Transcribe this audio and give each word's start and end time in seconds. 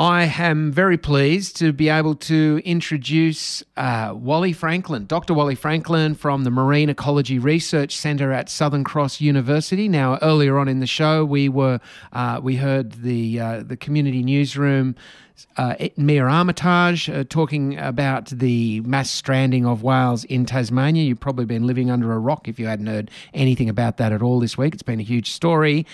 I 0.00 0.24
am 0.24 0.72
very 0.72 0.96
pleased 0.96 1.58
to 1.58 1.74
be 1.74 1.90
able 1.90 2.14
to 2.14 2.62
introduce 2.64 3.62
uh, 3.76 4.14
Wally 4.16 4.54
Franklin, 4.54 5.04
Dr. 5.04 5.34
Wally 5.34 5.54
Franklin 5.54 6.14
from 6.14 6.44
the 6.44 6.50
Marine 6.50 6.88
Ecology 6.88 7.38
Research 7.38 7.94
Centre 7.94 8.32
at 8.32 8.48
Southern 8.48 8.82
Cross 8.82 9.20
University. 9.20 9.88
Now, 9.88 10.18
earlier 10.22 10.56
on 10.58 10.68
in 10.68 10.80
the 10.80 10.86
show, 10.86 11.26
we 11.26 11.50
were 11.50 11.80
uh, 12.14 12.40
we 12.42 12.56
heard 12.56 12.92
the 12.92 13.40
uh, 13.40 13.62
the 13.62 13.76
community 13.76 14.22
newsroom. 14.22 14.96
Uh, 15.58 15.74
Mia 15.98 16.24
Armitage 16.24 17.10
uh, 17.10 17.24
talking 17.28 17.78
about 17.78 18.26
the 18.26 18.80
mass 18.80 19.10
stranding 19.10 19.66
of 19.66 19.82
whales 19.82 20.24
in 20.24 20.46
Tasmania. 20.46 21.02
You've 21.02 21.20
probably 21.20 21.44
been 21.44 21.66
living 21.66 21.90
under 21.90 22.10
a 22.14 22.18
rock 22.18 22.48
if 22.48 22.58
you 22.58 22.66
hadn't 22.66 22.86
heard 22.86 23.10
anything 23.34 23.68
about 23.68 23.98
that 23.98 24.12
at 24.12 24.22
all 24.22 24.40
this 24.40 24.56
week. 24.56 24.72
It's 24.72 24.82
been 24.82 25.00
a 25.00 25.02
huge 25.02 25.30
story. 25.30 25.84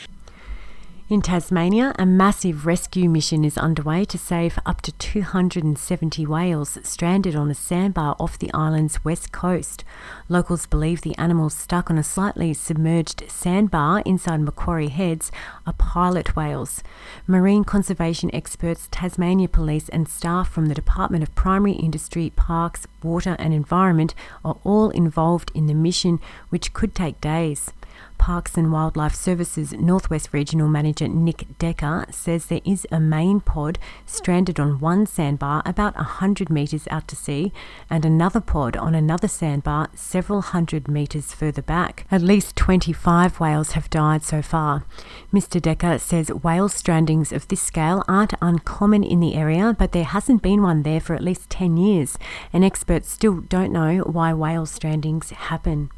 In 1.08 1.22
Tasmania, 1.22 1.94
a 2.00 2.04
massive 2.04 2.66
rescue 2.66 3.08
mission 3.08 3.44
is 3.44 3.56
underway 3.56 4.04
to 4.06 4.18
save 4.18 4.58
up 4.66 4.82
to 4.82 4.90
270 4.90 6.26
whales 6.26 6.78
stranded 6.82 7.36
on 7.36 7.48
a 7.48 7.54
sandbar 7.54 8.16
off 8.18 8.40
the 8.40 8.52
island's 8.52 9.04
west 9.04 9.30
coast. 9.30 9.84
Locals 10.28 10.66
believe 10.66 11.02
the 11.02 11.16
animals 11.16 11.54
stuck 11.54 11.92
on 11.92 11.96
a 11.96 12.02
slightly 12.02 12.52
submerged 12.52 13.22
sandbar 13.30 14.00
inside 14.00 14.40
Macquarie 14.40 14.88
Heads 14.88 15.30
are 15.64 15.74
pilot 15.74 16.34
whales. 16.34 16.82
Marine 17.28 17.62
conservation 17.62 18.28
experts, 18.34 18.88
Tasmania 18.90 19.46
Police, 19.46 19.88
and 19.90 20.08
staff 20.08 20.48
from 20.48 20.66
the 20.66 20.74
Department 20.74 21.22
of 21.22 21.32
Primary 21.36 21.74
Industry, 21.74 22.32
Parks, 22.34 22.88
Water 23.04 23.36
and 23.38 23.54
Environment 23.54 24.12
are 24.44 24.56
all 24.64 24.90
involved 24.90 25.52
in 25.54 25.66
the 25.66 25.74
mission, 25.74 26.18
which 26.48 26.72
could 26.72 26.96
take 26.96 27.20
days. 27.20 27.70
Parks 28.18 28.56
and 28.56 28.72
Wildlife 28.72 29.14
Services 29.14 29.72
Northwest 29.72 30.30
Regional 30.32 30.68
Manager 30.68 31.08
Nic 31.08 31.46
Deka 31.58 32.12
says 32.12 32.46
there 32.46 32.60
is 32.64 32.86
a 32.90 32.98
main 32.98 33.40
pod 33.40 33.78
stranded 34.04 34.58
on 34.58 34.80
one 34.80 35.06
sandbar 35.06 35.62
about 35.64 35.96
100 35.96 36.50
metres 36.50 36.88
out 36.90 37.06
to 37.08 37.16
sea 37.16 37.52
and 37.88 38.04
another 38.04 38.40
pod 38.40 38.76
on 38.76 38.94
another 38.94 39.28
sandbar 39.28 39.88
several 39.94 40.40
hundred 40.40 40.88
metres 40.88 41.32
further 41.32 41.62
back. 41.62 42.06
At 42.10 42.22
least 42.22 42.56
25 42.56 43.38
whales 43.38 43.72
have 43.72 43.90
died 43.90 44.22
so 44.22 44.42
far. 44.42 44.84
Mr. 45.32 45.60
Deka 45.60 46.00
says 46.00 46.28
whale 46.28 46.68
strandings 46.68 47.32
of 47.32 47.48
this 47.48 47.62
scale 47.62 48.04
aren't 48.08 48.34
uncommon 48.40 49.04
in 49.04 49.20
the 49.20 49.34
area, 49.34 49.74
but 49.78 49.92
there 49.92 50.04
hasn't 50.04 50.42
been 50.42 50.62
one 50.62 50.82
there 50.82 51.00
for 51.00 51.14
at 51.14 51.22
least 51.22 51.50
10 51.50 51.76
years, 51.76 52.18
and 52.52 52.64
experts 52.64 53.10
still 53.10 53.40
don't 53.40 53.72
know 53.72 53.98
why 53.98 54.32
whale 54.32 54.66
strandings 54.66 55.30
happen. 55.30 55.90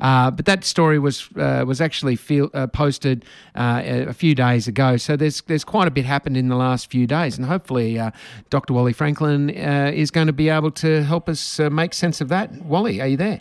Uh, 0.00 0.30
but 0.30 0.46
that 0.46 0.64
story 0.64 0.98
was 0.98 1.28
uh, 1.36 1.64
was 1.66 1.80
actually 1.80 2.16
feel, 2.16 2.50
uh, 2.54 2.66
posted 2.66 3.24
uh, 3.54 3.82
a 3.84 4.12
few 4.12 4.34
days 4.34 4.66
ago. 4.66 4.96
So 4.96 5.16
there's 5.16 5.42
there's 5.42 5.64
quite 5.64 5.86
a 5.86 5.90
bit 5.90 6.04
happened 6.04 6.36
in 6.36 6.48
the 6.48 6.56
last 6.56 6.90
few 6.90 7.06
days, 7.06 7.38
and 7.38 7.46
hopefully 7.46 7.98
uh, 7.98 8.10
Dr. 8.50 8.74
Wally 8.74 8.92
Franklin 8.92 9.50
uh, 9.50 9.92
is 9.94 10.10
going 10.10 10.26
to 10.26 10.32
be 10.32 10.48
able 10.48 10.72
to 10.72 11.04
help 11.04 11.28
us 11.28 11.58
make 11.58 11.94
sense 11.94 12.20
of 12.20 12.28
that. 12.28 12.52
Wally, 12.62 13.00
are 13.00 13.06
you 13.06 13.16
there? 13.16 13.40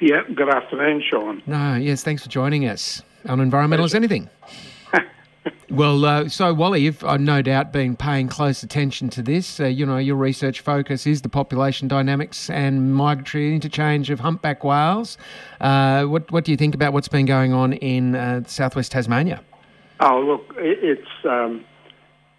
Yeah. 0.00 0.22
Good 0.34 0.48
afternoon, 0.48 1.02
Sean. 1.08 1.42
No. 1.46 1.76
Yes. 1.76 2.02
Thanks 2.02 2.22
for 2.22 2.28
joining 2.28 2.66
us 2.66 3.02
on 3.26 3.38
Environmental 3.38 3.84
as 3.84 3.94
Anything. 3.94 4.28
Well, 5.70 6.04
uh, 6.04 6.28
so 6.28 6.52
Wally, 6.52 6.80
you've 6.80 7.04
uh, 7.04 7.16
no 7.16 7.42
doubt 7.42 7.72
been 7.72 7.94
paying 7.94 8.26
close 8.26 8.64
attention 8.64 9.08
to 9.10 9.22
this. 9.22 9.60
Uh, 9.60 9.66
you 9.66 9.86
know, 9.86 9.98
your 9.98 10.16
research 10.16 10.62
focus 10.62 11.06
is 11.06 11.22
the 11.22 11.28
population 11.28 11.86
dynamics 11.86 12.50
and 12.50 12.92
migratory 12.92 13.54
interchange 13.54 14.10
of 14.10 14.18
humpback 14.18 14.64
whales. 14.64 15.16
Uh, 15.60 16.04
what 16.06 16.28
what 16.32 16.44
do 16.44 16.50
you 16.50 16.56
think 16.56 16.74
about 16.74 16.92
what's 16.92 17.06
been 17.06 17.24
going 17.24 17.52
on 17.52 17.74
in 17.74 18.16
uh, 18.16 18.42
southwest 18.46 18.90
Tasmania? 18.90 19.42
Oh, 20.00 20.20
look, 20.20 20.56
it's 20.58 21.08
um, 21.24 21.64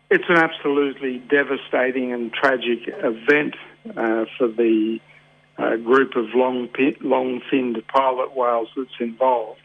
it's 0.10 0.26
an 0.28 0.38
absolutely 0.38 1.20
devastating 1.20 2.12
and 2.12 2.34
tragic 2.34 2.80
event 2.88 3.56
uh, 3.96 4.26
for 4.38 4.50
the 4.50 5.00
group 5.58 6.18
of 6.18 6.26
long 6.36 6.68
long 7.00 7.40
finned 7.50 7.82
pilot 7.88 8.36
whales 8.36 8.68
that's 8.76 8.90
involved. 9.00 9.62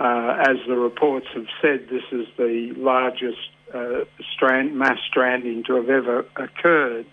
Uh, 0.00 0.34
as 0.48 0.56
the 0.66 0.76
reports 0.76 1.26
have 1.34 1.46
said, 1.60 1.86
this 1.90 2.02
is 2.10 2.26
the 2.38 2.72
largest 2.74 3.50
uh, 3.74 4.04
strand, 4.34 4.74
mass 4.74 4.98
stranding 5.06 5.62
to 5.62 5.74
have 5.74 5.90
ever 5.90 6.24
occurred 6.36 7.04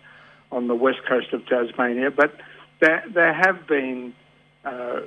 on 0.53 0.67
the 0.69 0.75
west 0.75 0.99
coast 1.07 1.33
of 1.33 1.45
Tasmania. 1.47 2.09
But 2.11 2.33
there, 2.79 3.03
there 3.13 3.33
have 3.33 3.67
been 3.67 4.13
uh, 4.63 5.01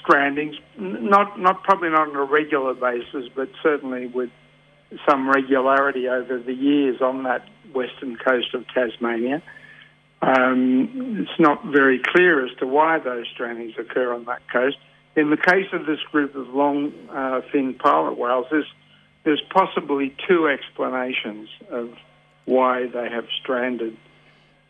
strandings, 0.00 0.54
not, 0.78 1.40
not 1.40 1.64
probably 1.64 1.88
not 1.88 2.08
on 2.08 2.14
a 2.14 2.22
regular 2.22 2.74
basis, 2.74 3.28
but 3.34 3.48
certainly 3.60 4.06
with 4.06 4.30
some 5.08 5.28
regularity 5.28 6.08
over 6.08 6.38
the 6.38 6.54
years 6.54 7.00
on 7.00 7.24
that 7.24 7.44
western 7.74 8.16
coast 8.16 8.54
of 8.54 8.64
Tasmania. 8.68 9.42
Um, 10.22 11.26
it's 11.28 11.40
not 11.40 11.64
very 11.64 12.00
clear 12.14 12.46
as 12.46 12.56
to 12.58 12.66
why 12.66 13.00
those 13.00 13.26
strandings 13.36 13.76
occur 13.78 14.14
on 14.14 14.26
that 14.26 14.42
coast. 14.52 14.76
In 15.16 15.30
the 15.30 15.36
case 15.36 15.66
of 15.72 15.86
this 15.86 16.00
group 16.12 16.34
of 16.34 16.48
long 16.48 16.92
uh, 17.10 17.40
fin 17.52 17.74
pilot 17.74 18.16
whales, 18.16 18.46
there's, 18.50 18.72
there's 19.24 19.42
possibly 19.50 20.14
two 20.28 20.48
explanations 20.48 21.48
of 21.70 21.96
why 22.44 22.86
they 22.86 23.08
have 23.08 23.26
stranded. 23.42 23.96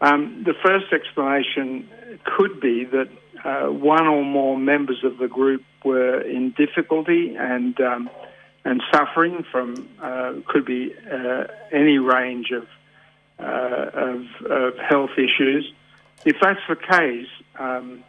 Um, 0.01 0.45
the 0.45 0.55
first 0.65 0.93
explanation 0.93 1.89
could 2.25 2.61
be 2.61 2.84
that 2.87 3.09
uh, 3.45 3.71
one 3.71 4.06
or 4.06 4.25
more 4.25 4.56
members 4.56 5.05
of 5.05 5.19
the 5.19 5.28
group 5.28 5.62
were 5.84 6.21
in 6.21 6.53
difficulty 6.53 7.37
and 7.37 7.78
um, 7.81 8.11
and 8.65 8.83
suffering 8.93 9.45
from 9.51 9.89
uh, 10.03 10.34
could 10.47 10.65
be 10.65 10.95
uh, 11.11 11.45
any 11.72 11.99
range 11.99 12.51
of, 12.51 12.67
uh, 13.39 13.91
of, 13.95 14.27
of 14.51 14.78
health 14.78 15.12
issues. 15.17 15.72
If 16.25 16.37
that's 16.41 16.61
the 16.69 16.77
case, 16.77 17.28
um, 17.59 18.05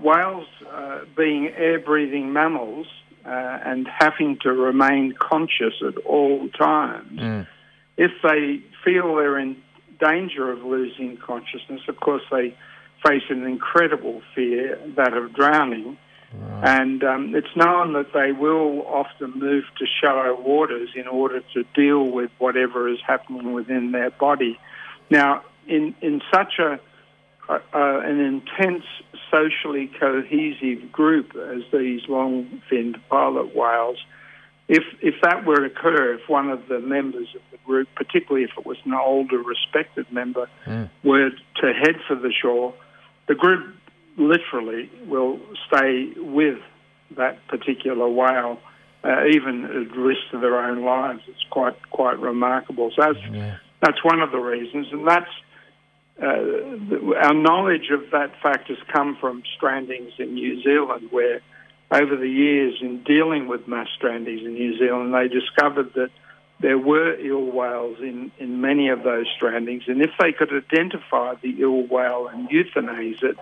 whales 0.00 0.46
being 1.16 1.48
air 1.56 1.80
breathing 1.80 2.32
mammals 2.32 2.86
uh, 3.24 3.58
and 3.64 3.88
having 3.88 4.38
to 4.42 4.52
remain 4.52 5.14
conscious 5.18 5.74
at 5.86 5.96
all 6.04 6.48
times, 6.50 7.18
mm. 7.18 7.46
if 7.96 8.12
they 8.22 8.62
feel 8.84 9.16
they're 9.16 9.38
in 9.38 9.56
danger 9.98 10.50
of 10.50 10.62
losing 10.62 11.16
consciousness, 11.16 11.80
of 11.88 11.98
course, 11.98 12.22
they 12.30 12.54
face 13.04 13.22
an 13.30 13.44
incredible 13.44 14.22
fear, 14.34 14.78
that 14.96 15.14
of 15.14 15.32
drowning. 15.32 15.96
Right. 16.34 16.80
And 16.80 17.04
um, 17.04 17.34
it's 17.34 17.54
known 17.56 17.94
that 17.94 18.12
they 18.12 18.32
will 18.32 18.82
often 18.86 19.38
move 19.38 19.64
to 19.78 19.86
shallow 20.00 20.38
waters 20.40 20.90
in 20.94 21.06
order 21.06 21.40
to 21.54 21.64
deal 21.74 22.10
with 22.10 22.30
whatever 22.38 22.88
is 22.88 22.98
happening 23.06 23.52
within 23.52 23.92
their 23.92 24.10
body. 24.10 24.58
Now, 25.08 25.44
in, 25.66 25.94
in 26.00 26.20
such 26.32 26.58
a 26.58 26.80
uh, 27.48 27.58
an 27.72 28.20
intense 28.20 28.84
socially 29.30 29.90
cohesive 29.98 30.90
group 30.92 31.34
as 31.36 31.62
these 31.72 32.02
long-finned 32.08 32.98
pilot 33.08 33.54
whales. 33.54 33.98
If 34.68 34.82
if 35.00 35.14
that 35.22 35.44
were 35.44 35.56
to 35.56 35.66
occur, 35.66 36.14
if 36.14 36.28
one 36.28 36.50
of 36.50 36.66
the 36.68 36.80
members 36.80 37.28
of 37.34 37.42
the 37.52 37.58
group, 37.64 37.88
particularly 37.94 38.44
if 38.44 38.50
it 38.58 38.66
was 38.66 38.78
an 38.84 38.94
older, 38.94 39.38
respected 39.38 40.10
member, 40.10 40.48
mm. 40.66 40.90
were 41.04 41.30
to 41.30 41.72
head 41.72 41.96
for 42.08 42.16
the 42.16 42.32
shore, 42.32 42.74
the 43.28 43.34
group 43.34 43.74
literally 44.16 44.90
will 45.06 45.38
stay 45.68 46.12
with 46.16 46.58
that 47.16 47.46
particular 47.46 48.08
whale, 48.08 48.58
uh, 49.04 49.26
even 49.26 49.64
at 49.64 49.96
risk 49.96 50.20
to 50.32 50.40
their 50.40 50.58
own 50.58 50.82
lives. 50.82 51.22
It's 51.28 51.44
quite 51.50 51.76
quite 51.90 52.18
remarkable. 52.18 52.90
So 52.96 53.02
that's 53.02 53.18
yeah. 53.30 53.58
that's 53.80 54.02
one 54.02 54.20
of 54.20 54.32
the 54.32 54.38
reasons, 54.38 54.88
and 54.90 55.06
that's 55.06 55.30
our 56.22 57.34
knowledge 57.34 57.90
of 57.90 58.10
that 58.12 58.32
fact 58.42 58.68
has 58.68 58.78
come 58.92 59.16
from 59.20 59.42
strandings 59.60 60.18
in 60.18 60.34
New 60.34 60.62
Zealand, 60.62 61.08
where 61.10 61.40
over 61.90 62.16
the 62.16 62.28
years 62.28 62.78
in 62.80 63.02
dealing 63.04 63.48
with 63.48 63.68
mass 63.68 63.88
strandings 64.00 64.44
in 64.44 64.54
New 64.54 64.78
Zealand, 64.78 65.14
they 65.14 65.28
discovered 65.28 65.92
that 65.94 66.10
there 66.60 66.78
were 66.78 67.14
ill 67.16 67.44
whales 67.44 67.98
in, 68.00 68.32
in 68.38 68.60
many 68.60 68.88
of 68.88 69.02
those 69.02 69.26
strandings, 69.40 69.88
and 69.88 70.00
if 70.00 70.10
they 70.18 70.32
could 70.32 70.52
identify 70.52 71.34
the 71.42 71.60
ill 71.60 71.86
whale 71.86 72.28
and 72.28 72.48
euthanize 72.48 73.22
it, 73.22 73.36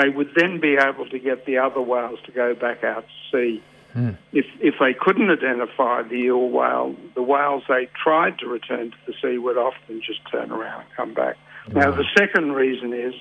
they 0.00 0.08
would 0.08 0.30
then 0.36 0.60
be 0.60 0.76
able 0.76 1.08
to 1.08 1.18
get 1.18 1.44
the 1.46 1.58
other 1.58 1.80
whales 1.80 2.20
to 2.26 2.32
go 2.32 2.54
back 2.54 2.84
out 2.84 3.04
to 3.04 3.36
sea. 3.36 3.62
Mm. 3.94 4.16
If 4.32 4.46
if 4.60 4.74
they 4.78 4.94
couldn't 4.94 5.30
identify 5.30 6.02
the 6.02 6.28
ill 6.28 6.48
whale, 6.48 6.94
the 7.16 7.22
whales 7.22 7.64
they 7.68 7.88
tried 8.00 8.38
to 8.38 8.46
return 8.46 8.92
to 8.92 8.96
the 9.06 9.14
sea 9.20 9.36
would 9.36 9.58
often 9.58 10.00
just 10.00 10.20
turn 10.30 10.52
around 10.52 10.82
and 10.82 10.90
come 10.96 11.12
back. 11.12 11.36
Now, 11.72 11.92
the 11.92 12.04
second 12.18 12.52
reason 12.52 12.92
is 12.92 13.14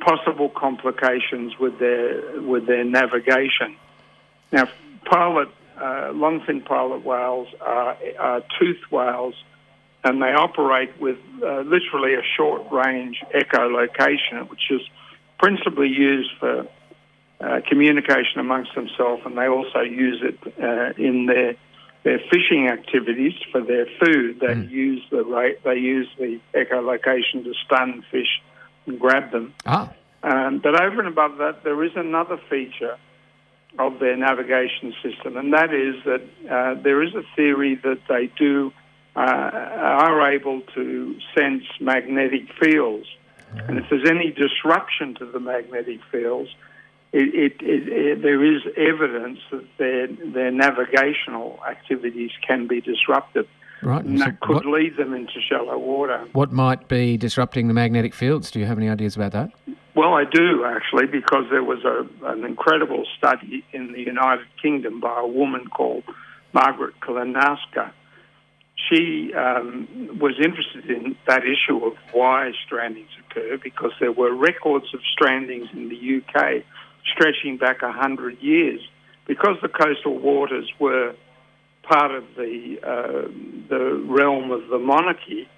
possible 0.00 0.50
complications 0.50 1.58
with 1.58 1.78
their 1.78 2.40
with 2.42 2.66
their 2.66 2.84
navigation. 2.84 3.76
Now, 4.52 4.68
pilot 5.04 5.48
uh, 5.78 6.12
longfin 6.12 6.64
pilot 6.64 7.04
whales 7.04 7.48
are, 7.60 7.96
are 8.18 8.42
toothed 8.58 8.90
whales, 8.90 9.34
and 10.04 10.20
they 10.20 10.32
operate 10.32 11.00
with 11.00 11.18
uh, 11.42 11.60
literally 11.60 12.14
a 12.14 12.22
short 12.36 12.70
range 12.70 13.22
echolocation, 13.34 14.48
which 14.50 14.70
is 14.70 14.82
principally 15.38 15.88
used 15.88 16.30
for 16.38 16.66
uh, 17.40 17.60
communication 17.68 18.38
amongst 18.38 18.74
themselves, 18.74 19.22
and 19.24 19.36
they 19.36 19.48
also 19.48 19.80
use 19.80 20.22
it 20.22 20.38
uh, 20.62 20.92
in 21.02 21.26
their 21.26 21.56
their 22.04 22.20
fishing 22.30 22.68
activities 22.68 23.32
for 23.50 23.62
their 23.62 23.86
food. 23.98 24.38
They 24.40 24.54
mm. 24.54 24.70
use 24.70 25.02
the 25.10 25.56
they 25.64 25.76
use 25.76 26.08
the 26.18 26.38
echolocation 26.54 27.44
to 27.44 27.54
stun 27.64 28.04
fish 28.10 28.40
and 28.86 29.00
grab 29.00 29.32
them. 29.32 29.54
Ah. 29.66 29.92
Um, 30.22 30.60
but 30.62 30.80
over 30.80 31.00
and 31.00 31.08
above 31.08 31.38
that, 31.38 31.64
there 31.64 31.82
is 31.82 31.92
another 31.96 32.38
feature 32.48 32.96
of 33.78 33.98
their 33.98 34.16
navigation 34.16 34.94
system, 35.02 35.36
and 35.36 35.52
that 35.52 35.74
is 35.74 35.96
that 36.04 36.22
uh, 36.48 36.80
there 36.82 37.02
is 37.02 37.14
a 37.14 37.22
theory 37.34 37.74
that 37.82 37.98
they 38.08 38.30
do 38.38 38.72
uh, 39.16 39.20
are 39.20 40.32
able 40.32 40.60
to 40.74 41.16
sense 41.36 41.64
magnetic 41.80 42.52
fields, 42.60 43.06
mm. 43.52 43.68
and 43.68 43.78
if 43.78 43.84
there's 43.90 44.08
any 44.08 44.30
disruption 44.30 45.14
to 45.14 45.26
the 45.26 45.40
magnetic 45.40 46.00
fields, 46.12 46.50
it, 47.14 47.54
it, 47.62 47.88
it, 47.88 48.22
there 48.22 48.44
is 48.44 48.62
evidence 48.76 49.38
that 49.52 49.64
their 49.78 50.08
their 50.08 50.50
navigational 50.50 51.60
activities 51.68 52.32
can 52.46 52.66
be 52.66 52.80
disrupted. 52.80 53.46
Right. 53.82 54.04
And 54.04 54.20
that 54.20 54.40
could 54.40 54.64
what, 54.64 54.66
lead 54.66 54.96
them 54.96 55.14
into 55.14 55.40
shallow 55.48 55.78
water. 55.78 56.26
What 56.32 56.52
might 56.52 56.88
be 56.88 57.16
disrupting 57.16 57.68
the 57.68 57.74
magnetic 57.74 58.14
fields? 58.14 58.50
Do 58.50 58.58
you 58.58 58.66
have 58.66 58.78
any 58.78 58.88
ideas 58.88 59.14
about 59.14 59.32
that? 59.32 59.50
Well, 59.94 60.14
I 60.14 60.24
do 60.24 60.64
actually, 60.64 61.06
because 61.06 61.44
there 61.50 61.62
was 61.62 61.84
a, 61.84 62.06
an 62.26 62.44
incredible 62.44 63.04
study 63.16 63.64
in 63.72 63.92
the 63.92 64.00
United 64.00 64.46
Kingdom 64.60 65.00
by 65.00 65.20
a 65.20 65.26
woman 65.26 65.68
called 65.68 66.02
Margaret 66.52 66.94
Klinowska. 67.00 67.92
She 68.90 69.32
um, 69.34 70.18
was 70.20 70.34
interested 70.42 70.90
in 70.90 71.16
that 71.28 71.42
issue 71.44 71.84
of 71.84 71.92
why 72.12 72.50
strandings 72.66 73.12
occur 73.20 73.58
because 73.62 73.92
there 74.00 74.12
were 74.12 74.34
records 74.34 74.86
of 74.94 75.00
strandings 75.16 75.72
in 75.72 75.90
the 75.90 76.16
UK 76.18 76.64
stretching 77.12 77.56
back 77.56 77.82
a 77.82 77.92
hundred 77.92 78.40
years. 78.40 78.80
Because 79.26 79.56
the 79.62 79.68
coastal 79.68 80.18
waters 80.18 80.70
were 80.78 81.14
part 81.82 82.14
of 82.14 82.24
the 82.36 82.78
uh, 82.82 83.28
the 83.68 84.02
realm 84.06 84.50
of 84.50 84.68
the 84.68 84.78
monarchy, 84.78 85.48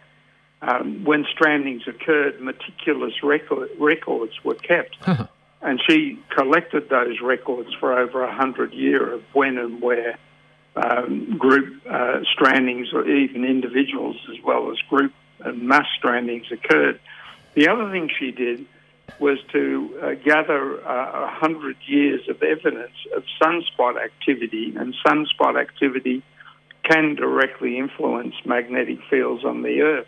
um, 0.62 1.04
when 1.04 1.24
strandings 1.24 1.86
occurred, 1.88 2.40
meticulous 2.40 3.14
record, 3.22 3.70
records 3.78 4.32
were 4.44 4.54
kept. 4.54 4.96
And 5.62 5.80
she 5.88 6.18
collected 6.36 6.90
those 6.90 7.20
records 7.20 7.70
for 7.80 7.98
over 7.98 8.22
a 8.22 8.32
hundred 8.32 8.72
years 8.72 9.14
of 9.14 9.22
when 9.32 9.58
and 9.58 9.80
where 9.80 10.18
um, 10.76 11.38
group 11.38 11.82
uh, 11.86 12.20
strandings 12.38 12.92
or 12.92 13.08
even 13.08 13.44
individuals 13.44 14.16
as 14.30 14.36
well 14.44 14.70
as 14.70 14.76
group 14.88 15.12
and 15.40 15.62
mass 15.62 15.86
strandings 16.00 16.52
occurred. 16.52 17.00
The 17.54 17.68
other 17.68 17.90
thing 17.90 18.10
she 18.18 18.30
did 18.30 18.66
was 19.18 19.38
to 19.52 19.98
uh, 20.02 20.14
gather 20.24 20.84
uh, 20.84 20.90
a 20.90 21.24
uh, 21.24 21.30
hundred 21.30 21.76
years 21.86 22.20
of 22.28 22.42
evidence 22.42 22.92
of 23.14 23.24
sunspot 23.40 24.02
activity, 24.02 24.74
and 24.76 24.94
sunspot 25.04 25.60
activity 25.60 26.22
can 26.82 27.14
directly 27.14 27.78
influence 27.78 28.34
magnetic 28.44 28.98
fields 29.10 29.44
on 29.44 29.62
the 29.62 29.80
Earth. 29.80 30.06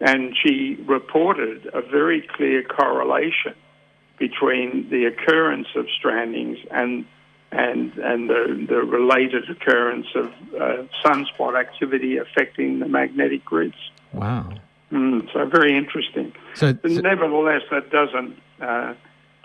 And 0.00 0.34
she 0.42 0.76
reported 0.86 1.66
a 1.72 1.80
very 1.80 2.20
clear 2.36 2.62
correlation 2.62 3.54
between 4.18 4.88
the 4.90 5.06
occurrence 5.06 5.68
of 5.76 5.86
strandings 6.00 6.58
and 6.70 7.06
and 7.52 7.92
and 7.98 8.28
the, 8.28 8.66
the 8.68 8.76
related 8.76 9.48
occurrence 9.48 10.06
of 10.14 10.26
uh, 10.60 10.82
sunspot 11.04 11.58
activity 11.58 12.16
affecting 12.16 12.80
the 12.80 12.88
magnetic 12.88 13.44
grids. 13.44 13.76
Wow. 14.12 14.52
Mm, 14.94 15.32
so 15.32 15.44
very 15.46 15.76
interesting. 15.76 16.32
So, 16.54 16.72
so 16.72 16.88
nevertheless, 17.00 17.62
that 17.72 17.90
doesn't 17.90 18.36
uh, 18.60 18.94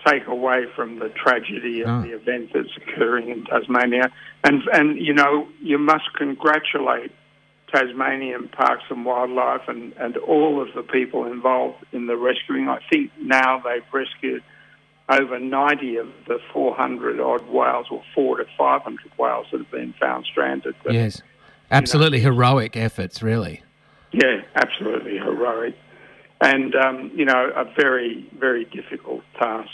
take 0.06 0.26
away 0.26 0.66
from 0.76 1.00
the 1.00 1.08
tragedy 1.08 1.80
of 1.82 1.88
oh. 1.88 2.02
the 2.02 2.14
event 2.14 2.50
that's 2.54 2.70
occurring 2.76 3.30
in 3.30 3.44
Tasmania. 3.44 4.12
And 4.44 4.62
and 4.72 4.98
you 4.98 5.12
know 5.12 5.48
you 5.60 5.76
must 5.76 6.12
congratulate 6.16 7.10
Tasmanian 7.72 8.48
Parks 8.48 8.84
and 8.90 9.04
Wildlife 9.04 9.68
and, 9.68 9.92
and 9.94 10.16
all 10.18 10.62
of 10.62 10.68
the 10.74 10.82
people 10.82 11.26
involved 11.26 11.84
in 11.92 12.06
the 12.06 12.16
rescuing. 12.16 12.68
I 12.68 12.78
think 12.88 13.10
now 13.20 13.60
they've 13.60 13.82
rescued 13.92 14.42
over 15.08 15.40
90 15.40 15.96
of 15.96 16.08
the 16.28 16.38
400 16.52 17.20
odd 17.20 17.48
whales, 17.48 17.86
or 17.90 18.02
four 18.14 18.36
to 18.36 18.44
500 18.56 19.10
whales 19.18 19.46
that 19.50 19.58
have 19.58 19.70
been 19.70 19.92
found 19.94 20.24
stranded. 20.24 20.74
But, 20.84 20.94
yes, 20.94 21.20
absolutely 21.72 22.18
you 22.18 22.24
know, 22.26 22.34
heroic 22.34 22.76
efforts, 22.76 23.20
really. 23.20 23.62
Yeah, 24.12 24.42
absolutely 24.54 25.18
heroic. 25.18 25.76
And, 26.40 26.74
um, 26.74 27.10
you 27.14 27.24
know, 27.24 27.50
a 27.54 27.64
very, 27.80 28.26
very 28.38 28.64
difficult 28.64 29.22
task. 29.38 29.70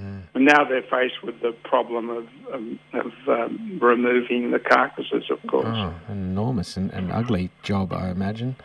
Mm. 0.00 0.22
And 0.34 0.44
now 0.44 0.64
they're 0.64 0.82
faced 0.82 1.22
with 1.22 1.40
the 1.42 1.52
problem 1.64 2.08
of, 2.08 2.28
um, 2.52 2.78
of 2.94 3.12
um, 3.28 3.78
removing 3.80 4.52
the 4.52 4.58
carcasses, 4.58 5.24
of 5.30 5.38
course. 5.50 5.66
Oh, 5.68 5.94
an 6.08 6.30
enormous 6.30 6.76
and, 6.76 6.90
and 6.92 7.12
ugly 7.12 7.50
job, 7.62 7.92
I 7.92 8.10
imagine 8.10 8.56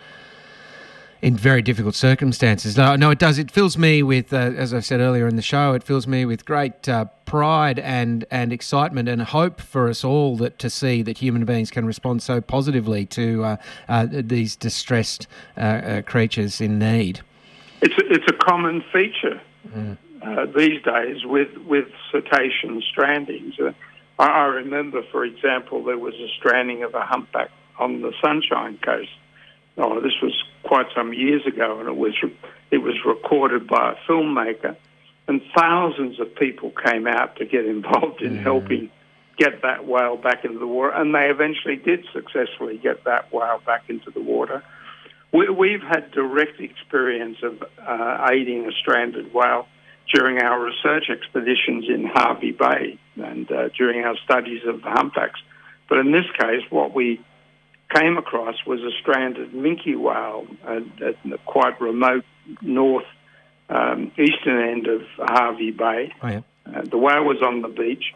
in 1.24 1.38
very 1.38 1.62
difficult 1.62 1.96
circumstances. 1.96 2.76
No, 2.76 2.98
no, 2.98 3.10
it 3.10 3.18
does. 3.18 3.40
It 3.40 3.50
fills 3.50 3.78
me 3.78 4.04
with, 4.04 4.34
uh, 4.34 4.52
as 4.58 4.74
I 4.74 4.82
said 4.82 5.00
earlier 5.00 5.26
in 5.26 5.38
the 5.38 5.42
show, 5.42 5.72
it 5.72 5.82
fills 5.82 6.06
me 6.06 6.26
with 6.26 6.44
great 6.44 6.90
uh, 6.90 7.06
pride 7.26 7.80
and 7.80 8.26
and 8.30 8.52
excitement 8.52 9.08
and 9.08 9.22
hope 9.22 9.62
for 9.62 9.88
us 9.88 10.04
all 10.04 10.36
that 10.38 10.60
to 10.60 10.70
see 10.70 11.02
that 11.02 11.20
human 11.20 11.46
beings 11.46 11.72
can 11.72 11.86
respond 11.86 12.22
so 12.22 12.42
positively 12.42 13.06
to 13.06 13.44
uh, 13.46 13.56
uh 13.88 14.06
these 14.12 14.58
distressed 14.58 15.26
uh, 15.56 15.62
uh, 15.62 16.02
creatures 16.02 16.60
in 16.60 16.78
need. 16.78 17.22
It's 17.82 17.98
a, 17.98 18.14
it's 18.14 18.28
a 18.28 18.46
common 18.46 18.84
feature 18.92 19.42
mm. 19.66 19.98
these 20.54 20.82
days 20.84 21.24
with 21.24 21.56
with 21.66 21.88
cetacean 22.12 22.84
strandings. 22.94 23.54
I 24.20 24.44
remember, 24.44 25.04
for 25.10 25.24
example, 25.24 25.86
there 25.86 25.98
was 25.98 26.16
a 26.16 26.28
stranding 26.38 26.84
of 26.84 26.94
a 26.94 27.02
humpback 27.02 27.50
on 27.80 28.02
the 28.02 28.14
Sunshine 28.22 28.78
Coast 28.80 29.10
oh, 29.78 30.02
this 30.02 30.14
was 30.22 30.34
quite 30.64 30.88
some 30.96 31.14
years 31.14 31.46
ago, 31.46 31.80
and 31.80 31.88
it 31.88 31.96
was 31.96 32.14
it 32.72 32.78
was 32.78 32.96
recorded 33.06 33.68
by 33.68 33.94
a 33.94 34.10
filmmaker, 34.10 34.76
and 35.28 35.42
thousands 35.56 36.20
of 36.20 36.36
people 36.36 36.72
came 36.86 37.08
out 37.08 37.36
to 37.38 37.46
get 37.46 37.66
involved 37.66 38.22
in 38.22 38.38
mm. 38.38 38.44
helping 38.44 38.90
get 39.38 39.62
that 39.64 39.86
whale 39.86 40.18
back 40.18 40.46
into 40.46 40.60
the 40.60 40.68
water, 40.68 40.92
and 40.92 41.14
they 41.14 41.30
eventually 41.30 41.76
did 41.76 42.06
successfully 42.14 42.78
get 42.78 43.04
that 43.06 43.34
whale 43.34 43.60
back 43.66 43.84
into 43.90 44.12
the 44.12 44.22
water. 44.22 44.64
We, 45.32 45.72
have 45.72 45.82
had 45.82 46.12
direct 46.12 46.60
experience 46.60 47.38
of 47.42 47.64
uh, 47.80 48.28
aiding 48.32 48.68
a 48.68 48.72
stranded 48.72 49.34
whale 49.34 49.68
during 50.14 50.38
our 50.40 50.64
research 50.64 51.10
expeditions 51.10 51.86
in 51.90 52.06
Hervey 52.06 52.52
Bay 52.52 53.00
and 53.16 53.52
uh, 53.52 53.70
during 53.70 54.04
our 54.04 54.16
studies 54.24 54.62
of 54.68 54.84
the 54.84 54.92
humpbacks. 54.92 55.40
But 55.90 56.00
in 56.00 56.12
this 56.12 56.26
case, 56.40 56.62
what 56.70 56.94
we 56.94 57.20
came 57.94 58.18
across 58.18 58.56
was 58.66 58.80
a 58.82 58.92
stranded 59.02 59.52
minke 59.52 59.98
whale 59.98 60.48
at, 60.64 60.84
at 61.02 61.16
the 61.24 61.38
quite 61.46 61.80
remote 61.80 62.26
north 62.62 63.06
um, 63.70 64.12
eastern 64.18 64.70
end 64.70 64.88
of 64.88 65.02
Hervey 65.18 65.72
Bay. 65.72 66.14
Oh, 66.22 66.28
yeah. 66.28 66.42
uh, 66.66 66.82
the 66.84 66.98
whale 66.98 67.24
was 67.24 67.42
on 67.42 67.62
the 67.62 67.68
beach. 67.68 68.14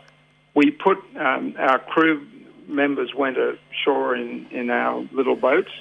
We 0.53 0.71
put 0.71 0.97
um, 1.15 1.55
our 1.57 1.79
crew 1.79 2.25
members 2.67 3.13
went 3.15 3.37
ashore 3.37 4.15
in, 4.15 4.47
in 4.51 4.69
our 4.69 5.07
little 5.11 5.35
boats 5.35 5.71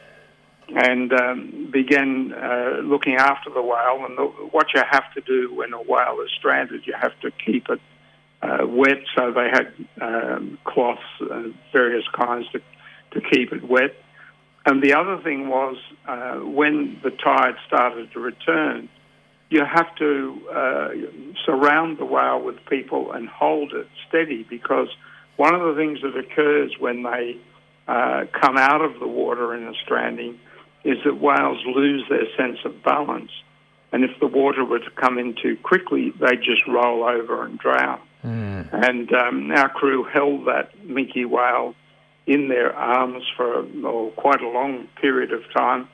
and 0.69 1.13
um, 1.13 1.71
began 1.73 2.33
uh, 2.33 2.81
looking 2.83 3.17
after 3.17 3.51
the 3.51 3.63
whale. 3.63 4.05
And 4.05 4.19
the, 4.19 4.25
what 4.51 4.69
you 4.75 4.83
have 4.89 5.13
to 5.15 5.21
do 5.21 5.55
when 5.55 5.73
a 5.73 5.83
whale 5.83 6.21
is 6.25 6.31
stranded, 6.39 6.87
you 6.87 6.95
have 7.01 7.19
to 7.21 7.31
keep 7.31 7.69
it 7.69 7.81
uh, 8.43 8.67
wet. 8.67 9.03
So 9.17 9.33
they 9.33 9.49
had 9.49 9.73
um, 10.01 10.59
cloths, 10.65 11.01
uh, 11.21 11.45
various 11.73 12.05
kinds 12.15 12.49
to 12.53 12.61
to 13.17 13.29
keep 13.31 13.53
it 13.53 13.69
wet. 13.69 13.95
And 14.65 14.83
the 14.83 14.95
other 14.95 15.19
thing 15.23 15.49
was 15.49 15.77
uh, 16.07 16.37
when 16.37 17.01
the 17.03 17.11
tide 17.11 17.55
started 17.67 18.13
to 18.13 18.21
return, 18.21 18.89
you 19.49 19.63
have 19.65 19.95
to 19.97 20.49
uh, 20.53 20.89
surround 21.45 21.99
the 21.99 22.05
whale 22.05 22.43
with 22.43 22.57
people 22.67 23.13
and 23.13 23.29
hold 23.29 23.73
it 23.73 23.87
steady 24.09 24.45
because 24.49 24.89
one 25.37 25.55
of 25.55 25.61
the 25.61 25.81
things 25.81 26.01
that 26.03 26.17
occurs 26.17 26.73
when 26.81 27.05
they 27.05 27.37
uh, 27.87 28.25
come 28.33 28.57
out 28.57 28.83
of 28.83 28.99
the 28.99 29.07
water 29.07 29.55
in 29.55 29.69
a 29.69 29.75
stranding 29.85 30.41
is 30.85 30.99
that 31.05 31.21
whales 31.21 31.59
lose 31.67 32.05
their 32.09 32.27
sense 32.37 32.59
of 32.65 32.83
balance. 32.83 33.31
And 33.93 34.05
if 34.05 34.19
the 34.19 34.27
water 34.27 34.65
were 34.65 34.81
to 34.81 34.91
come 34.91 35.19
in 35.19 35.37
too 35.41 35.57
quickly, 35.63 36.13
they 36.19 36.37
just 36.37 36.67
roll 36.67 37.05
over 37.05 37.45
and 37.45 37.57
drown. 37.59 38.01
Mm. 38.25 38.69
And 38.73 39.13
um, 39.13 39.53
our 39.53 39.69
crew 39.69 40.05
held 40.05 40.47
that 40.47 40.77
minke 40.85 41.25
whale 41.25 41.77
in 42.27 42.49
their 42.49 42.75
arms 42.75 43.25
for 43.37 43.67
oh, 43.85 44.13
quite 44.17 44.41
a 44.41 44.49
long 44.49 44.89
period 45.01 45.33
of 45.33 45.43
time, 45.55 45.89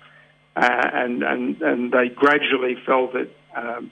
uh, 0.56 0.90
and, 0.94 1.22
and, 1.22 1.60
and 1.62 1.92
they 1.92 2.08
gradually 2.08 2.76
felt 2.86 3.14
it 3.14 3.34
um, 3.56 3.90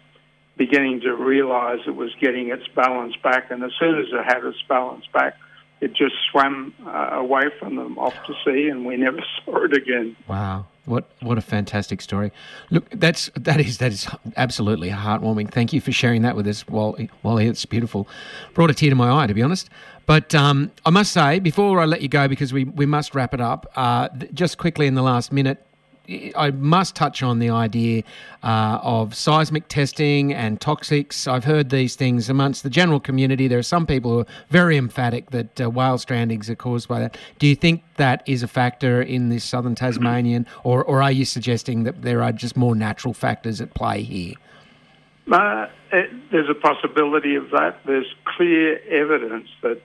beginning 0.57 1.01
to 1.01 1.15
realise 1.15 1.81
it 1.87 1.97
was 1.97 2.11
getting 2.21 2.49
its 2.49 2.67
balance 2.75 3.15
back, 3.23 3.51
and 3.51 3.63
as 3.63 3.73
soon 3.79 3.99
as 3.99 4.07
it 4.13 4.25
had 4.25 4.45
its 4.45 4.61
balance 4.69 5.05
back, 5.13 5.35
it 5.81 5.95
just 5.95 6.15
swam 6.31 6.75
uh, 6.87 7.11
away 7.13 7.45
from 7.59 7.77
them 7.77 7.99
off 7.99 8.15
to 8.27 8.35
sea, 8.45 8.69
and 8.69 8.85
we 8.85 8.97
never 8.97 9.21
saw 9.45 9.65
it 9.65 9.75
again. 9.75 10.17
Wow. 10.29 10.67
What 10.87 11.05
what 11.21 11.39
a 11.39 11.43
fantastic 11.43 12.01
story! 12.01 12.33
Look, 12.71 12.89
that's 12.91 13.31
that 13.35 13.61
is 13.61 13.79
that 13.79 13.93
is 13.93 14.09
absolutely 14.37 14.91
heartwarming. 14.91 15.51
Thank 15.51 15.73
you 15.73 15.81
for 15.81 15.93
sharing 15.93 16.23
that 16.23 16.37
with 16.37 16.47
us, 16.47 16.67
Wally. 16.69 17.11
Wally, 17.23 17.47
it's 17.47 17.65
beautiful. 17.67 18.09
Brought 18.55 18.71
a 18.71 18.75
tear 18.75 18.91
to 18.91 18.97
my 18.97 19.11
eye, 19.23 19.27
to 19.27 19.35
be 19.35 19.43
honest. 19.43 19.69
But 20.07 20.35
um, 20.35 20.73
I 20.85 20.91
must 20.91 21.13
say, 21.13 21.39
before 21.39 21.81
I 21.81 21.85
let 21.85 22.03
you 22.03 22.09
go, 22.09 22.27
because 22.27 22.53
we, 22.53 22.65
we 22.65 22.85
must 22.85 23.15
wrap 23.15 23.33
it 23.33 23.41
up, 23.41 23.71
uh, 23.77 24.09
just 24.35 24.59
quickly 24.59 24.89
in 24.89 24.95
the 24.95 25.03
last 25.03 25.31
minute, 25.31 25.65
I 26.37 26.51
must 26.51 26.97
touch 26.97 27.23
on 27.23 27.39
the 27.39 27.51
idea 27.51 28.03
uh, 28.43 28.79
of 28.83 29.15
seismic 29.15 29.69
testing 29.69 30.33
and 30.33 30.59
toxics. 30.59 31.29
I've 31.29 31.45
heard 31.45 31.71
these 31.71 31.95
things 31.95 32.29
amongst 32.29 32.63
the 32.63 32.71
general 32.71 32.99
community. 32.99 33.47
There 33.47 33.59
are 33.59 33.63
some 33.63 33.87
people 33.87 34.11
who 34.11 34.21
are 34.21 34.27
very 34.49 34.77
emphatic 34.77 35.31
that 35.31 35.61
uh, 35.61 35.71
whale 35.71 35.99
strandings 35.99 36.49
are 36.49 36.57
caused 36.57 36.89
by 36.89 36.99
that. 37.01 37.17
Do 37.39 37.47
you 37.47 37.55
think 37.55 37.85
that 37.97 38.23
is 38.27 38.43
a 38.43 38.49
factor 38.49 39.01
in 39.01 39.29
this 39.29 39.45
southern 39.45 39.75
Tasmanian, 39.75 40.47
or, 40.65 40.83
or 40.85 41.03
are 41.03 41.13
you 41.13 41.25
suggesting 41.25 41.85
that 41.85 42.03
there 42.03 42.23
are 42.23 42.33
just 42.33 42.57
more 42.57 42.75
natural 42.75 43.15
factors 43.15 43.61
at 43.61 43.75
play 43.75 44.03
here? 44.03 44.35
Uh, 45.31 45.67
it, 45.93 46.11
there's 46.33 46.51
a 46.51 46.55
possibility 46.55 47.37
of 47.37 47.51
that. 47.51 47.79
There's 47.87 48.13
clear 48.25 48.81
evidence 48.89 49.49
that 49.63 49.81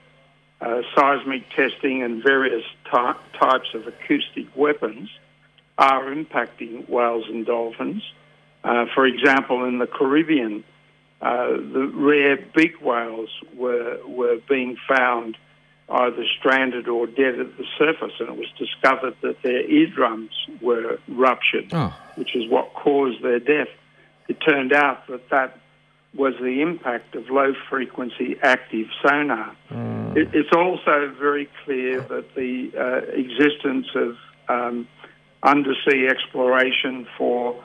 uh, 0.60 0.82
seismic 0.96 1.48
testing 1.50 2.02
and 2.02 2.22
various 2.22 2.64
ty- 2.90 3.14
types 3.38 3.68
of 3.74 3.86
acoustic 3.86 4.46
weapons 4.56 5.08
are 5.78 6.04
impacting 6.04 6.88
whales 6.88 7.24
and 7.28 7.46
dolphins. 7.46 8.02
Uh, 8.64 8.86
for 8.94 9.06
example, 9.06 9.64
in 9.64 9.78
the 9.78 9.86
Caribbean, 9.86 10.64
uh, 11.20 11.48
the 11.48 11.90
rare 11.94 12.36
big 12.54 12.76
whales 12.78 13.30
were 13.54 13.98
were 14.06 14.38
being 14.48 14.76
found 14.88 15.36
either 15.88 16.24
stranded 16.38 16.88
or 16.88 17.06
dead 17.06 17.38
at 17.38 17.56
the 17.56 17.64
surface, 17.78 18.12
and 18.18 18.28
it 18.28 18.36
was 18.36 18.50
discovered 18.58 19.14
that 19.22 19.40
their 19.42 19.62
eardrums 19.70 20.32
were 20.60 20.98
ruptured, 21.06 21.72
oh. 21.72 21.94
which 22.16 22.34
is 22.34 22.48
what 22.50 22.74
caused 22.74 23.22
their 23.22 23.38
death. 23.38 23.68
It 24.28 24.38
turned 24.40 24.72
out 24.72 25.06
that 25.06 25.28
that 25.30 25.58
was 26.12 26.34
the 26.40 26.60
impact 26.60 27.14
of 27.14 27.28
low 27.30 27.54
frequency 27.70 28.36
active 28.42 28.88
sonar. 29.02 29.54
Mm. 29.70 30.16
It, 30.16 30.34
it's 30.34 30.52
also 30.52 31.14
very 31.18 31.48
clear 31.64 32.00
that 32.00 32.34
the 32.34 32.72
uh, 32.76 33.12
existence 33.12 33.86
of 33.94 34.16
um, 34.48 34.88
undersea 35.42 36.08
exploration 36.08 37.06
for 37.16 37.62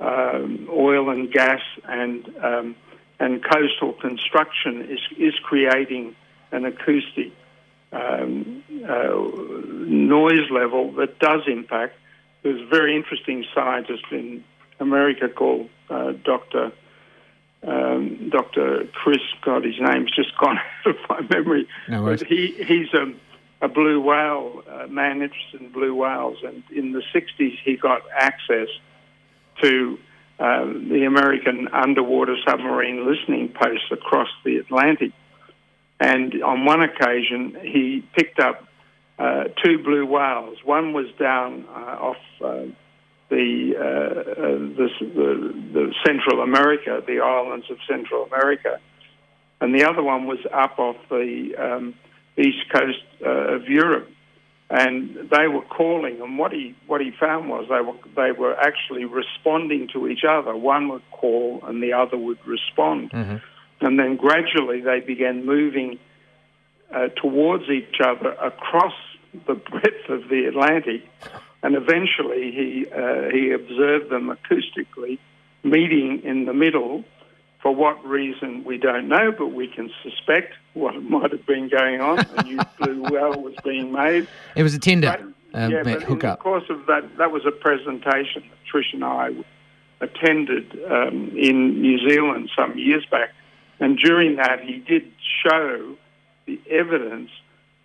um, 0.00 0.68
oil 0.70 1.10
and 1.10 1.32
gas 1.32 1.60
and 1.84 2.34
um, 2.42 2.76
and 3.20 3.42
coastal 3.42 3.92
construction 3.92 4.82
is 4.90 5.00
is 5.18 5.34
creating 5.42 6.14
an 6.52 6.64
acoustic 6.64 7.32
um, 7.92 8.62
uh, 8.88 9.14
noise 9.66 10.50
level 10.50 10.92
that 10.92 11.18
does 11.18 11.42
impact. 11.46 11.94
There's 12.42 12.60
a 12.60 12.66
very 12.66 12.94
interesting 12.96 13.44
scientist 13.54 14.04
in 14.10 14.44
America 14.80 15.28
called 15.28 15.68
uh, 15.88 16.12
Dr. 16.24 16.72
Um, 17.62 18.28
Dr. 18.28 18.86
Chris, 18.92 19.22
God, 19.40 19.64
his 19.64 19.80
name's 19.80 20.14
just 20.14 20.36
gone 20.38 20.58
out 20.58 20.94
of 20.94 20.96
my 21.08 21.20
memory. 21.34 21.66
No 21.88 22.04
but 22.04 22.22
he, 22.22 22.48
he's 22.48 22.92
a 22.92 23.14
a 23.60 23.68
blue 23.68 24.00
whale, 24.00 24.62
uh, 24.70 24.86
man 24.86 25.22
interested 25.22 25.60
in 25.60 25.70
blue 25.70 25.94
whales, 25.94 26.38
and 26.44 26.62
in 26.74 26.92
the 26.92 27.02
60s 27.14 27.58
he 27.64 27.76
got 27.76 28.02
access 28.14 28.68
to 29.62 29.98
um, 30.38 30.88
the 30.88 31.04
American 31.04 31.68
underwater 31.68 32.36
submarine 32.46 33.06
listening 33.06 33.48
posts 33.48 33.86
across 33.92 34.28
the 34.44 34.56
Atlantic. 34.56 35.12
And 36.00 36.42
on 36.42 36.64
one 36.64 36.82
occasion, 36.82 37.56
he 37.62 38.04
picked 38.16 38.40
up 38.40 38.66
uh, 39.18 39.44
two 39.64 39.78
blue 39.82 40.04
whales. 40.04 40.58
One 40.64 40.92
was 40.92 41.06
down 41.18 41.64
uh, 41.68 41.96
off 42.00 42.16
uh, 42.44 42.64
the, 43.30 43.74
uh, 43.76 43.82
uh, 43.82 44.58
the, 44.76 44.88
the, 45.00 45.54
the 45.72 45.94
Central 46.04 46.42
America, 46.42 47.02
the 47.06 47.20
islands 47.20 47.66
of 47.70 47.78
Central 47.88 48.24
America, 48.24 48.80
and 49.60 49.74
the 49.74 49.84
other 49.84 50.02
one 50.02 50.26
was 50.26 50.40
up 50.52 50.78
off 50.78 50.96
the 51.08 51.54
um, 51.56 51.94
east 52.36 52.68
coast 52.72 53.04
uh, 53.24 53.54
of 53.56 53.68
Europe, 53.68 54.10
and 54.70 55.28
they 55.30 55.46
were 55.46 55.62
calling. 55.62 56.20
And 56.20 56.38
what 56.38 56.52
he 56.52 56.74
what 56.86 57.00
he 57.00 57.10
found 57.10 57.48
was 57.48 57.66
they 57.68 57.80
were 57.80 57.96
they 58.16 58.32
were 58.32 58.58
actually 58.58 59.04
responding 59.04 59.88
to 59.92 60.08
each 60.08 60.24
other. 60.28 60.56
One 60.56 60.88
would 60.88 61.08
call, 61.10 61.62
and 61.64 61.82
the 61.82 61.92
other 61.92 62.16
would 62.16 62.44
respond. 62.46 63.10
Mm-hmm. 63.10 63.36
And 63.80 63.98
then 63.98 64.16
gradually 64.16 64.80
they 64.80 65.00
began 65.00 65.44
moving 65.44 65.98
uh, 66.92 67.08
towards 67.08 67.68
each 67.68 68.00
other 68.02 68.30
across 68.30 68.94
the 69.46 69.54
breadth 69.54 70.08
of 70.08 70.28
the 70.28 70.46
Atlantic, 70.46 71.02
and 71.62 71.74
eventually 71.74 72.52
he 72.52 72.86
uh, 72.90 73.30
he 73.30 73.50
observed 73.50 74.10
them 74.10 74.34
acoustically 74.36 75.18
meeting 75.62 76.22
in 76.24 76.44
the 76.44 76.52
middle 76.52 77.04
for 77.64 77.74
what 77.74 78.04
reason, 78.04 78.62
we 78.62 78.76
don't 78.76 79.08
know, 79.08 79.32
but 79.32 79.46
we 79.46 79.66
can 79.66 79.90
suspect 80.02 80.52
what 80.74 81.02
might 81.02 81.32
have 81.32 81.46
been 81.46 81.70
going 81.70 81.98
on. 81.98 82.18
A 82.36 82.42
new 82.42 82.60
blue 82.78 83.02
well 83.04 83.40
was 83.40 83.54
being 83.64 83.90
made. 83.90 84.28
It 84.54 84.62
was 84.62 84.74
a 84.74 84.78
tender 84.78 85.32
but, 85.50 85.58
uh, 85.58 85.68
yeah, 85.68 85.82
but 85.82 86.02
in 86.02 86.18
the 86.18 86.36
course 86.36 86.68
of 86.68 86.84
that, 86.84 87.16
that 87.16 87.32
was 87.32 87.46
a 87.46 87.50
presentation 87.50 88.42
that 88.50 88.58
Trish 88.70 88.92
and 88.92 89.02
I 89.02 89.30
attended 90.02 90.78
um, 90.90 91.32
in 91.38 91.80
New 91.80 92.06
Zealand 92.06 92.50
some 92.54 92.76
years 92.76 93.06
back. 93.10 93.30
And 93.80 93.96
during 93.96 94.36
that, 94.36 94.60
he 94.60 94.80
did 94.80 95.10
show 95.42 95.96
the 96.44 96.60
evidence 96.68 97.30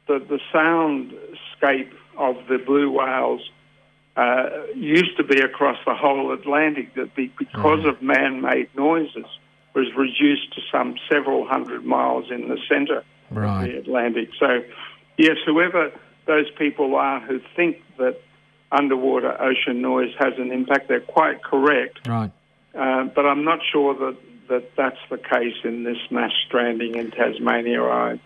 that 0.10 0.28
the 0.28 0.42
soundscape 0.54 1.94
of 2.18 2.36
the 2.50 2.58
blue 2.58 2.92
whales 2.92 3.50
uh, 4.18 4.50
used 4.76 5.16
to 5.16 5.24
be 5.24 5.40
across 5.40 5.78
the 5.86 5.96
whole 5.96 6.34
Atlantic, 6.34 6.96
that 6.96 7.16
because 7.16 7.80
mm. 7.80 7.88
of 7.88 8.02
man 8.02 8.42
made 8.42 8.68
noises, 8.76 9.26
was 9.74 9.88
reduced 9.96 10.54
to 10.56 10.62
some 10.72 10.96
several 11.10 11.48
hundred 11.48 11.86
miles 11.86 12.26
in 12.32 12.48
the 12.48 12.58
centre 12.68 13.04
right. 13.30 13.64
of 13.64 13.72
the 13.72 13.78
Atlantic. 13.80 14.30
So, 14.40 14.62
yes, 15.18 15.38
whoever 15.46 15.92
those 16.26 16.50
people 16.58 16.96
are 16.96 17.20
who 17.20 17.40
think 17.56 17.82
that 17.98 18.22
underwater 18.72 19.42
ocean 19.42 19.82
noise 19.82 20.14
has 20.20 20.34
an 20.38 20.52
impact, 20.52 20.88
they're 20.88 21.00
quite 21.00 21.44
correct. 21.44 22.08
Right. 22.08 22.32
Uh, 22.76 23.06
but 23.06 23.26
I'm 23.26 23.44
not 23.44 23.60
sure 23.72 23.96
that, 23.96 24.18
that 24.50 24.76
that's 24.76 25.00
the 25.10 25.18
case 25.18 25.56
in 25.64 25.84
this 25.84 25.98
mass 26.12 26.32
stranding 26.48 26.96
in 26.96 27.12
Tasmania. 27.12 27.84
I, 27.84 28.20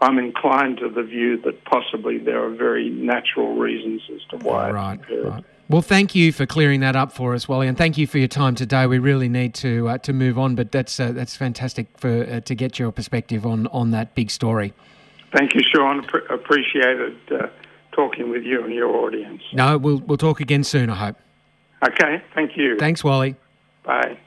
I'm 0.00 0.18
inclined 0.18 0.78
to 0.78 0.88
the 0.88 1.02
view 1.02 1.40
that 1.42 1.64
possibly 1.64 2.18
there 2.18 2.44
are 2.44 2.50
very 2.50 2.88
natural 2.88 3.56
reasons 3.56 4.02
as 4.14 4.20
to 4.30 4.36
why 4.44 4.70
right, 4.70 5.00
right. 5.10 5.44
Well, 5.68 5.80
thank 5.82 6.14
you 6.14 6.30
for 6.30 6.44
clearing 6.44 6.80
that 6.80 6.94
up 6.94 7.10
for 7.10 7.34
us, 7.34 7.48
Wally, 7.48 7.68
and 7.68 7.76
thank 7.76 7.96
you 7.96 8.06
for 8.06 8.18
your 8.18 8.28
time 8.28 8.54
today. 8.54 8.86
We 8.86 8.98
really 8.98 9.30
need 9.30 9.54
to 9.54 9.88
uh, 9.88 9.98
to 9.98 10.12
move 10.12 10.38
on, 10.38 10.54
but 10.54 10.70
that's 10.70 11.00
uh, 11.00 11.12
that's 11.12 11.36
fantastic 11.36 11.86
for 11.96 12.24
uh, 12.24 12.40
to 12.40 12.54
get 12.54 12.78
your 12.78 12.92
perspective 12.92 13.46
on 13.46 13.66
on 13.68 13.90
that 13.92 14.14
big 14.14 14.30
story. 14.30 14.74
Thank 15.34 15.54
you, 15.54 15.62
Sean. 15.74 16.06
appreciated 16.28 17.16
uh, 17.32 17.46
talking 17.92 18.30
with 18.30 18.44
you 18.44 18.62
and 18.62 18.74
your 18.74 18.94
audience. 18.94 19.42
No, 19.54 19.78
we'll 19.78 19.98
we'll 20.00 20.18
talk 20.18 20.40
again 20.40 20.64
soon. 20.64 20.90
I 20.90 20.96
hope. 20.96 21.16
Okay. 21.86 22.22
Thank 22.34 22.56
you. 22.56 22.76
Thanks, 22.78 23.02
Wally. 23.02 23.36
Bye. 23.84 24.18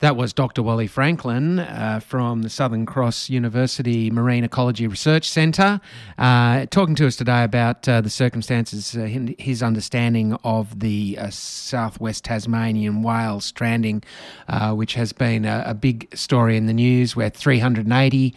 That 0.00 0.16
was 0.16 0.32
Dr. 0.32 0.62
Wally 0.62 0.86
Franklin 0.86 1.58
uh, 1.58 2.00
from 2.02 2.40
the 2.40 2.48
Southern 2.48 2.86
Cross 2.86 3.28
University 3.28 4.10
Marine 4.10 4.44
Ecology 4.44 4.86
Research 4.86 5.28
Centre, 5.28 5.78
uh, 6.16 6.64
talking 6.70 6.94
to 6.94 7.06
us 7.06 7.16
today 7.16 7.44
about 7.44 7.86
uh, 7.86 8.00
the 8.00 8.08
circumstances, 8.08 8.96
uh, 8.96 9.02
his 9.38 9.62
understanding 9.62 10.38
of 10.42 10.80
the 10.80 11.18
uh, 11.20 11.28
southwest 11.28 12.24
Tasmanian 12.24 13.02
whale 13.02 13.40
stranding, 13.40 14.02
uh, 14.48 14.72
which 14.72 14.94
has 14.94 15.12
been 15.12 15.44
a, 15.44 15.64
a, 15.66 15.74
big 15.74 16.08
story 16.16 16.56
in 16.56 16.64
the 16.64 16.72
news, 16.72 17.14
where 17.14 17.28
380 17.28 18.34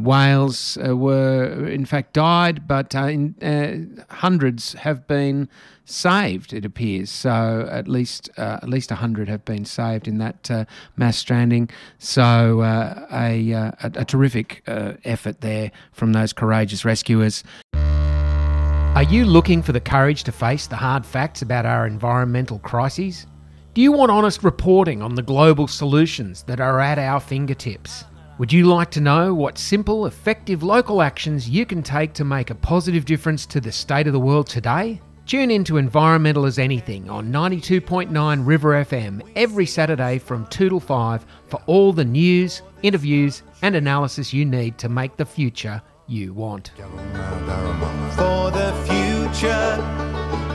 whales 0.00 0.76
were, 0.80 1.68
in 1.68 1.86
fact, 1.86 2.14
died, 2.14 2.66
but 2.66 2.92
in, 2.96 4.04
hundreds 4.10 4.72
have 4.72 5.06
been 5.06 5.48
saved. 5.84 6.52
It 6.52 6.64
appears 6.64 7.10
so. 7.10 7.68
At 7.70 7.88
least 7.88 8.30
uh, 8.36 8.60
at 8.62 8.68
least 8.68 8.90
hundred 8.90 9.28
have 9.28 9.44
been 9.44 9.64
saved 9.64 10.08
in 10.08 10.18
that 10.18 10.50
uh, 10.50 10.64
mass 10.96 11.16
stranding. 11.16 11.70
So 11.98 12.60
uh, 12.60 13.06
a, 13.12 13.52
uh, 13.52 13.72
a, 13.82 13.92
a 13.96 14.04
terrific 14.04 14.62
uh, 14.66 14.94
effort 15.04 15.40
there 15.40 15.70
from 15.92 16.12
those 16.12 16.32
courageous 16.32 16.84
rescuers. 16.84 17.44
Are 17.74 19.02
you 19.02 19.24
looking 19.24 19.60
for 19.60 19.72
the 19.72 19.80
courage 19.80 20.22
to 20.24 20.32
face 20.32 20.68
the 20.68 20.76
hard 20.76 21.04
facts 21.04 21.42
about 21.42 21.66
our 21.66 21.86
environmental 21.86 22.60
crises? 22.60 23.26
Do 23.74 23.80
you 23.80 23.90
want 23.90 24.12
honest 24.12 24.44
reporting 24.44 25.02
on 25.02 25.16
the 25.16 25.22
global 25.22 25.66
solutions 25.66 26.44
that 26.44 26.60
are 26.60 26.78
at 26.78 26.96
our 26.96 27.18
fingertips? 27.18 28.04
Would 28.38 28.52
you 28.52 28.66
like 28.66 28.92
to 28.92 29.00
know 29.00 29.34
what 29.34 29.58
simple, 29.58 30.06
effective 30.06 30.62
local 30.62 31.02
actions 31.02 31.48
you 31.48 31.66
can 31.66 31.82
take 31.82 32.12
to 32.14 32.24
make 32.24 32.50
a 32.50 32.54
positive 32.54 33.04
difference 33.04 33.46
to 33.46 33.60
the 33.60 33.72
state 33.72 34.06
of 34.06 34.12
the 34.12 34.20
world 34.20 34.46
today? 34.46 35.00
Tune 35.26 35.50
in 35.50 35.64
to 35.64 35.78
Environmental 35.78 36.44
as 36.44 36.58
Anything 36.58 37.08
on 37.08 37.32
92.9 37.32 38.46
River 38.46 38.84
FM 38.84 39.22
every 39.34 39.64
Saturday 39.64 40.18
from 40.18 40.46
2 40.48 40.68
to 40.68 40.78
5 40.78 41.26
for 41.48 41.62
all 41.66 41.94
the 41.94 42.04
news, 42.04 42.60
interviews, 42.82 43.42
and 43.62 43.74
analysis 43.74 44.34
you 44.34 44.44
need 44.44 44.76
to 44.76 44.90
make 44.90 45.16
the 45.16 45.24
future 45.24 45.80
you 46.06 46.34
want. 46.34 46.72
For 46.76 48.50
the 48.50 48.74
future, 48.84 49.78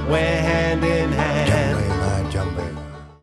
we're 0.07 0.19
hand 0.19 0.83
in 0.83 1.11
hand. 1.13 1.99